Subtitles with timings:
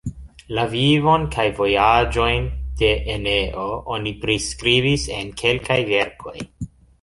[0.59, 2.47] La vivon kaj vojaĝojn
[2.79, 3.67] de Eneo
[3.97, 6.37] oni priskribis en kelkaj verkoj.